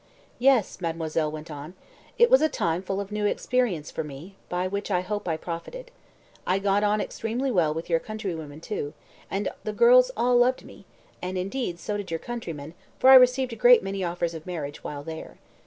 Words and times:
"Yes," 0.39 0.81
mademoiselle 0.81 1.29
went 1.31 1.51
on, 1.51 1.75
"it 2.17 2.31
was 2.31 2.41
a 2.41 2.49
time 2.49 2.81
full 2.81 2.99
of 2.99 3.11
new 3.11 3.27
experiences 3.27 3.91
for 3.91 4.03
me, 4.03 4.35
by 4.49 4.65
which 4.67 4.89
I 4.89 5.01
hope 5.01 5.27
I 5.27 5.37
profited. 5.37 5.91
I 6.47 6.57
got 6.57 6.83
on 6.83 6.99
extremely 6.99 7.51
well 7.51 7.71
with 7.71 7.87
your 7.87 7.99
countrywomen, 7.99 8.61
too, 8.61 8.95
and 9.29 9.49
the 9.63 9.73
girls 9.73 10.09
all 10.17 10.37
loved 10.39 10.65
me, 10.65 10.85
and, 11.21 11.37
indeed, 11.37 11.77
so 11.79 11.97
did 11.97 12.09
your 12.09 12.19
countrymen, 12.19 12.73
for 12.97 13.11
I 13.11 13.13
received 13.13 13.53
a 13.53 13.55
great 13.55 13.83
many 13.83 14.03
offers 14.03 14.33
of 14.33 14.47
marriage 14.47 14.83
while 14.83 15.03
there. 15.03 15.37